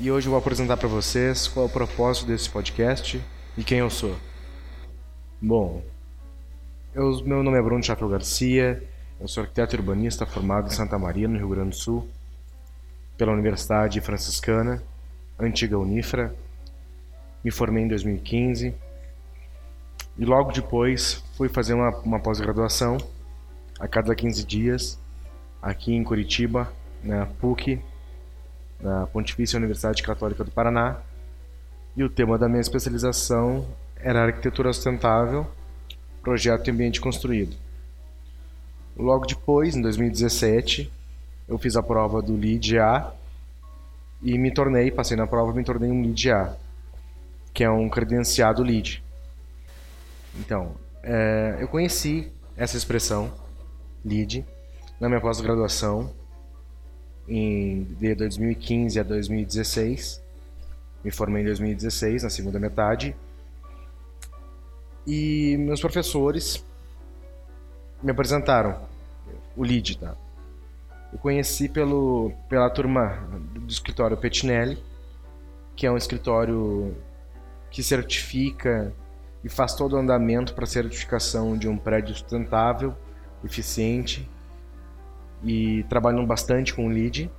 [0.00, 3.22] e hoje eu vou apresentar para vocês qual é o propósito desse podcast
[3.56, 4.16] e quem eu sou.
[5.38, 5.82] Bom,
[6.94, 8.82] eu, meu nome é Bruno Chapel Garcia,
[9.20, 12.08] eu sou arquiteto urbanista formado em Santa Maria, no Rio Grande do Sul,
[13.18, 14.82] pela Universidade Franciscana,
[15.38, 16.34] antiga Unifra.
[17.44, 18.74] Me formei em 2015
[20.16, 22.96] e logo depois fui fazer uma, uma pós-graduação
[23.78, 24.98] a cada 15 dias
[25.60, 26.72] aqui em Curitiba,
[27.04, 27.78] na PUC,
[28.82, 30.98] na Pontifícia Universidade Católica do Paraná.
[31.96, 35.46] E o tema da minha especialização era arquitetura sustentável,
[36.22, 37.56] projeto e ambiente construído.
[38.96, 40.90] Logo depois, em 2017,
[41.48, 43.12] eu fiz a prova do LEED A
[44.22, 46.56] e me tornei, passei na prova, me tornei um LEED A,
[47.52, 49.02] que é um credenciado LEED.
[50.38, 53.32] Então, é, eu conheci essa expressão,
[54.04, 54.44] LEED,
[55.00, 56.12] na minha pós-graduação,
[57.30, 60.20] de 2015 a 2016.
[61.04, 63.14] Me formei em 2016, na segunda metade.
[65.06, 66.64] E meus professores
[68.02, 68.80] me apresentaram
[69.56, 70.16] o LEED, tá?
[71.12, 74.82] Eu conheci pelo, pela turma do escritório Petinelli,
[75.76, 76.96] que é um escritório
[77.70, 78.92] que certifica
[79.42, 82.94] e faz todo o andamento para a certificação de um prédio sustentável,
[83.44, 84.28] eficiente
[85.42, 87.30] e trabalham bastante com o LEED.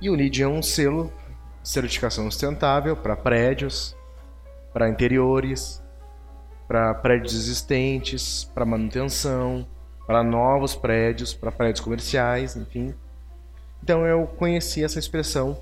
[0.00, 1.12] E o LEED é um selo
[1.62, 3.96] certificação sustentável para prédios,
[4.72, 5.82] para interiores,
[6.66, 9.66] para prédios existentes, para manutenção,
[10.06, 12.94] para novos prédios, para prédios comerciais, enfim.
[13.82, 15.58] Então eu conheci essa expressão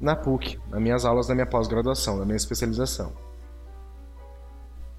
[0.00, 3.12] na PUC, nas minhas aulas da minha pós-graduação, da minha especialização.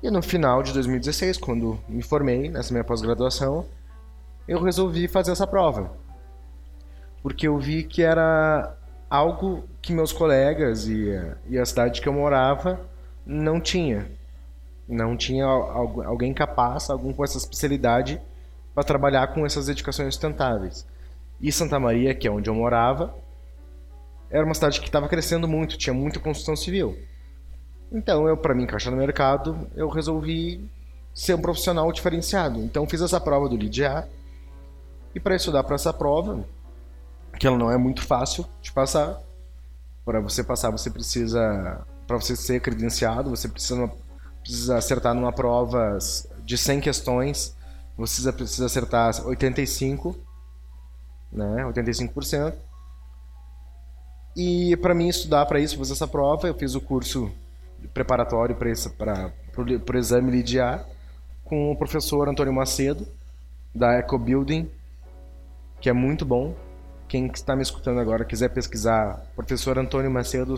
[0.02, 3.66] E no final de 2016, quando me formei nessa minha pós-graduação,
[4.48, 5.92] eu resolvi fazer essa prova.
[7.22, 8.76] Porque eu vi que era
[9.10, 11.10] algo que meus colegas e,
[11.48, 12.80] e a cidade que eu morava
[13.26, 14.10] não tinha.
[14.88, 18.20] Não tinha alguém capaz, algum com essa especialidade
[18.74, 20.86] para trabalhar com essas edificações sustentáveis.
[21.40, 23.14] E Santa Maria, que é onde eu morava,
[24.30, 26.98] era uma cidade que estava crescendo muito, tinha muita construção civil.
[27.92, 30.68] Então, eu para me encaixar no mercado, eu resolvi
[31.14, 32.60] ser um profissional diferenciado.
[32.60, 34.10] Então, fiz essa prova do LIDA.
[35.14, 36.44] E para estudar para essa prova,
[37.40, 39.20] que ela não é muito fácil de passar,
[40.06, 43.90] para você passar, você precisa para você ser credenciado, você precisa
[44.42, 45.98] precisa acertar numa prova
[46.44, 47.56] de 100 questões,
[47.98, 50.16] você precisa acertar 85,
[51.32, 51.64] né?
[51.64, 52.54] 85%.
[54.36, 57.32] E para mim estudar para isso, fazer essa prova, eu fiz o curso
[57.94, 60.86] preparatório para o exame LIDA
[61.44, 63.08] com o professor Antônio Macedo,
[63.74, 64.70] da Eco Building,
[65.84, 66.56] que é muito bom.
[67.10, 70.56] Quem está me escutando agora quiser pesquisar professor Antônio Macedo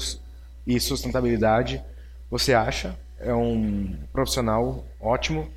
[0.67, 1.83] e sustentabilidade,
[2.29, 2.95] você acha?
[3.19, 5.49] É um profissional ótimo,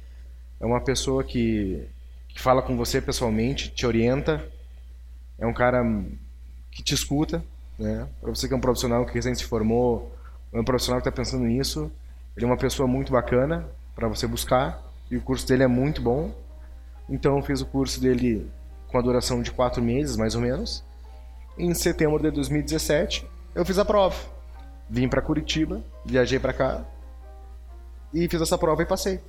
[0.59, 1.87] é uma pessoa que,
[2.29, 4.43] que fala com você pessoalmente, te orienta,
[5.39, 5.85] é um cara
[6.71, 7.45] que te escuta,
[7.79, 8.09] né?
[8.23, 10.11] Para você que é um profissional que recém se formou
[10.50, 11.93] é um profissional que está pensando nisso.
[12.35, 16.00] Ele é uma pessoa muito bacana para você buscar e o curso dele é muito
[16.00, 16.35] bom.
[17.06, 18.50] Então eu fiz o curso dele
[18.88, 20.84] com a duração de quatro meses, mais ou menos.
[21.56, 24.16] Em setembro de 2017 eu fiz a prova.
[24.88, 26.84] Vim para Curitiba, viajei para cá
[28.12, 29.21] e fiz essa prova e passei.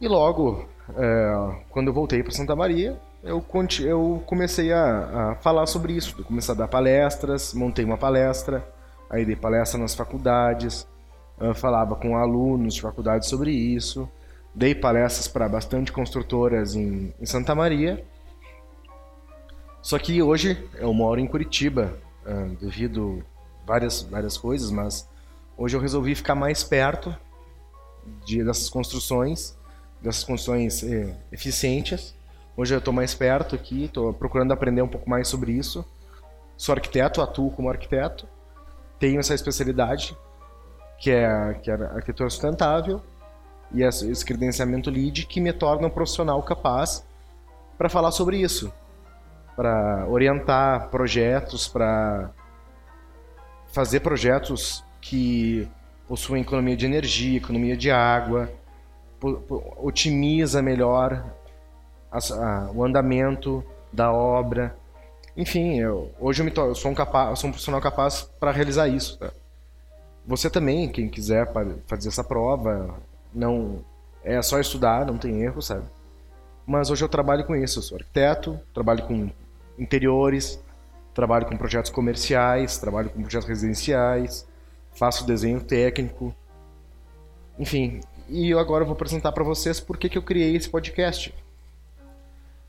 [0.00, 3.44] E logo, é, quando eu voltei para Santa Maria, eu,
[3.80, 6.14] eu comecei a, a, falar sobre isso.
[6.18, 8.64] Eu comecei a dar palestras, montei uma palestra,
[9.14, 10.86] Aí dei palestra nas faculdades,
[11.54, 14.08] falava com alunos de faculdade sobre isso,
[14.54, 18.04] dei palestras para bastante construtoras em, em, Santa Maria.
[19.82, 23.22] Só que hoje eu moro em Curitiba, uh, devido
[23.66, 25.08] várias várias coisas, mas
[25.56, 27.14] hoje eu resolvi ficar mais perto
[28.24, 29.56] de, dessas construções,
[30.00, 32.14] dessas construções eh, eficientes.
[32.56, 35.84] Hoje eu estou mais perto aqui, estou procurando aprender um pouco mais sobre isso.
[36.56, 38.26] Sou arquiteto, atuo como arquiteto
[38.98, 40.16] tenho essa especialidade,
[40.98, 43.02] que é, que é arquitetura sustentável,
[43.72, 47.04] e esse credenciamento LEED que me torna um profissional capaz
[47.76, 48.72] para falar sobre isso,
[49.56, 52.30] para orientar projetos, para
[53.72, 55.68] fazer projetos que
[56.06, 58.50] possuem economia de energia, economia de água,
[59.78, 61.24] otimiza melhor
[62.12, 64.76] a, a, o andamento da obra,
[65.36, 68.86] enfim, eu, hoje eu, me eu sou, um capaz, sou um profissional capaz para realizar
[68.86, 69.18] isso.
[69.18, 69.32] Tá?
[70.26, 71.52] Você também, quem quiser
[71.86, 72.94] fazer essa prova,
[73.34, 73.84] não
[74.22, 75.84] é só estudar, não tem erro, sabe?
[76.66, 79.30] Mas hoje eu trabalho com isso, eu sou arquiteto, trabalho com
[79.78, 80.62] interiores,
[81.12, 84.46] trabalho com projetos comerciais, trabalho com projetos residenciais,
[84.92, 86.34] faço desenho técnico,
[87.58, 88.00] enfim.
[88.28, 91.34] E eu agora vou apresentar para vocês por que, que eu criei esse podcast.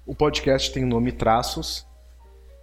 [0.05, 1.85] O podcast tem o nome Traços,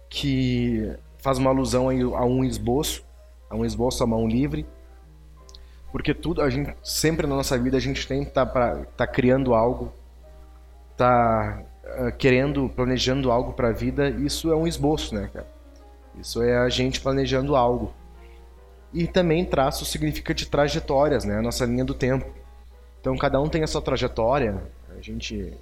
[0.09, 3.03] que faz uma alusão a um esboço,
[3.49, 4.65] a um esboço à mão livre,
[5.93, 8.47] porque tudo a gente sempre na nossa vida a gente tem que tá,
[8.97, 9.93] tá criando algo,
[10.97, 14.09] tá uh, querendo, planejando algo para a vida.
[14.09, 15.45] Isso é um esboço, né, cara?
[16.19, 17.93] Isso é a gente planejando algo.
[18.91, 21.37] E também traço significa de trajetórias, né?
[21.37, 22.25] A nossa linha do tempo.
[22.99, 24.63] Então cada um tem a sua trajetória.
[24.97, 25.53] A gente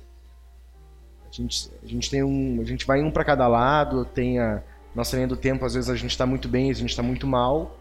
[1.27, 4.63] a gente, a gente tem um, a gente vai um para cada lado, tem a
[4.95, 7.27] nossa linha do tempo, às vezes a gente está muito bem, a gente está muito
[7.27, 7.75] mal.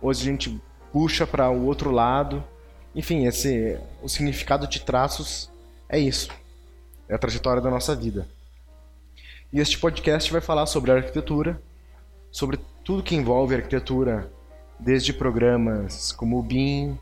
[0.00, 0.62] Hoje a gente
[0.96, 2.42] puxa para o outro lado.
[2.94, 5.50] Enfim, esse o significado de traços
[5.90, 6.30] é isso.
[7.06, 8.26] É a trajetória da nossa vida.
[9.52, 11.60] E este podcast vai falar sobre arquitetura,
[12.32, 14.32] sobre tudo que envolve arquitetura,
[14.80, 16.98] desde programas como o BIM,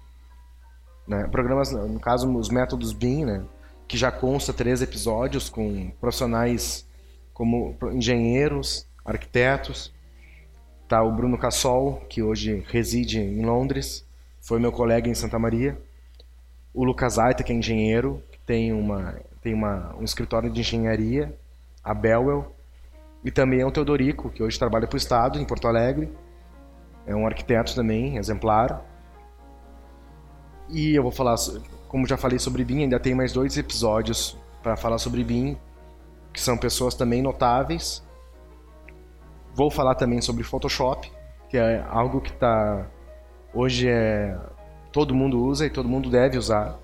[1.07, 1.29] né?
[1.29, 3.45] programas, no caso, os métodos BIM, né?
[3.87, 6.85] que já consta três episódios com profissionais
[7.33, 9.93] como engenheiros, arquitetos.
[11.03, 14.05] O Bruno Cassol, que hoje reside em Londres,
[14.41, 15.79] foi meu colega em Santa Maria.
[16.73, 21.35] O Lucas Aita, que é engenheiro, tem, uma, tem uma, um escritório de engenharia,
[21.83, 22.55] a Belwell.
[23.25, 26.13] E também é o Teodorico, que hoje trabalha para o Estado, em Porto Alegre.
[27.07, 28.85] É um arquiteto também, exemplar.
[30.69, 31.37] E eu vou falar,
[31.89, 35.57] como já falei sobre BIM, ainda tem mais dois episódios para falar sobre BIM,
[36.33, 38.03] que são pessoas também notáveis.
[39.55, 41.11] Vou falar também sobre Photoshop,
[41.49, 42.87] que é algo que está
[43.55, 44.37] hoje é
[44.91, 46.79] todo mundo usa e todo mundo deve usar.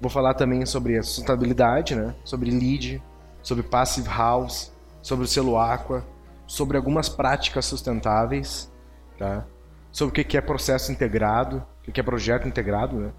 [0.00, 2.14] Vou falar também sobre a sustentabilidade, né?
[2.24, 3.02] Sobre LEED,
[3.42, 6.04] sobre Passive House, sobre o selo Aqua,
[6.46, 8.72] sobre algumas práticas sustentáveis,
[9.18, 9.44] tá?
[9.92, 12.96] sobre o que é processo integrado, o que é projeto integrado.
[12.96, 13.12] Né?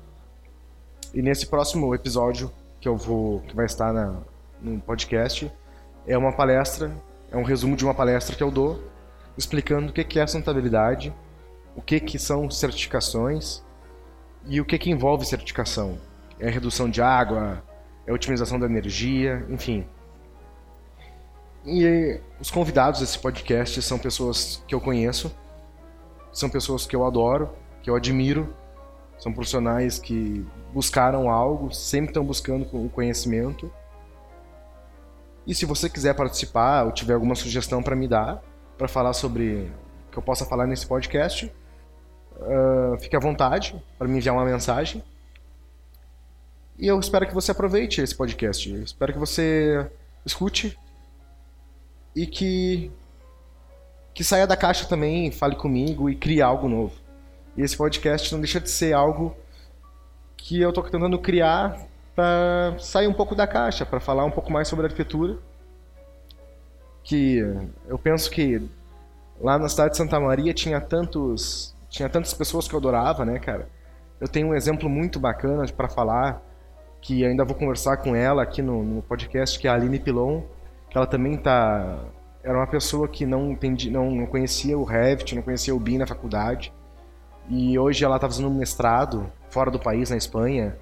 [1.13, 4.15] E nesse próximo episódio que eu vou, que vai estar na,
[4.61, 5.51] no podcast,
[6.07, 6.91] é uma palestra,
[7.31, 8.83] é um resumo de uma palestra que eu dou,
[9.37, 11.13] explicando o que é sustentabilidade,
[11.75, 13.63] o que, que são certificações
[14.45, 15.97] e o que, que envolve certificação.
[16.39, 17.63] É redução de água,
[18.05, 19.87] é otimização da energia, enfim.
[21.65, 25.33] E os convidados desse podcast são pessoas que eu conheço,
[26.33, 27.49] são pessoas que eu adoro,
[27.81, 28.53] que eu admiro,
[29.19, 30.43] são profissionais que
[30.73, 33.71] buscaram algo, sempre estão buscando o conhecimento.
[35.45, 38.41] E se você quiser participar ou tiver alguma sugestão para me dar,
[38.77, 39.71] para falar sobre
[40.11, 41.51] que eu possa falar nesse podcast,
[42.37, 45.03] uh, fique à vontade para me enviar uma mensagem.
[46.77, 48.69] E eu espero que você aproveite esse podcast.
[48.69, 49.89] Eu espero que você
[50.25, 50.77] escute
[52.15, 52.91] e que
[54.13, 56.93] que saia da caixa também, fale comigo e crie algo novo.
[57.55, 59.35] E esse podcast não deixa de ser algo
[60.35, 64.51] que eu estou tentando criar para sair um pouco da caixa, para falar um pouco
[64.51, 65.37] mais sobre arquitetura.
[67.03, 67.39] Que
[67.87, 68.61] eu penso que
[69.39, 73.37] lá na cidade de Santa Maria tinha tantos tinha tantas pessoas que eu adorava, né,
[73.39, 73.67] cara?
[74.19, 76.41] Eu tenho um exemplo muito bacana para falar
[77.01, 80.43] que ainda vou conversar com ela aqui no, no podcast, que é a Aline Pilon
[80.91, 81.99] que ela também tá
[82.43, 86.07] era uma pessoa que não entendi, não, conhecia o Revit, não conhecia o BIM na
[86.07, 86.73] faculdade.
[87.47, 90.75] E hoje ela está fazendo um mestrado fora do país, na Espanha.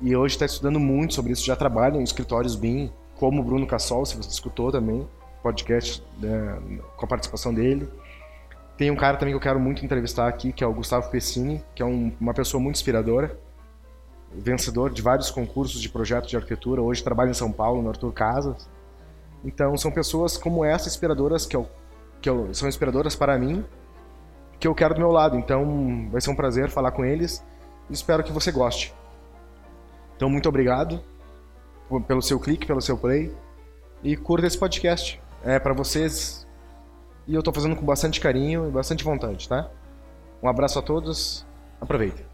[0.00, 3.66] E hoje está estudando muito sobre isso, já trabalha em escritórios BIM, como o Bruno
[3.66, 5.06] Cassol, se você escutou também,
[5.42, 6.58] podcast né,
[6.96, 7.88] com a participação dele.
[8.76, 11.62] Tem um cara também que eu quero muito entrevistar aqui, que é o Gustavo Pessini,
[11.74, 13.38] que é um, uma pessoa muito inspiradora,
[14.32, 18.12] vencedor de vários concursos de projetos de arquitetura, hoje trabalha em São Paulo, no Arthur
[18.12, 18.68] Casas.
[19.44, 21.68] Então são pessoas como essa inspiradoras que, eu,
[22.20, 23.64] que eu, são inspiradoras para mim,
[24.58, 25.36] que eu quero do meu lado.
[25.38, 27.44] Então vai ser um prazer falar com eles
[27.88, 28.92] e espero que você goste.
[30.16, 31.00] Então muito obrigado
[32.06, 33.34] pelo seu clique, pelo seu play
[34.02, 35.20] e curta esse podcast.
[35.44, 36.46] É para vocês
[37.26, 39.70] e eu estou fazendo com bastante carinho e bastante vontade, tá?
[40.42, 41.46] Um abraço a todos,
[41.80, 42.33] aproveita.